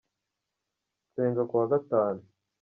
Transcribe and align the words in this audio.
nsenga 1.07 1.43
kuwa 1.49 1.65
gatanu 1.73 2.21